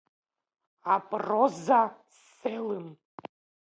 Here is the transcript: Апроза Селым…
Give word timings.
Апроза 0.95 1.81
Селым… 2.33 2.87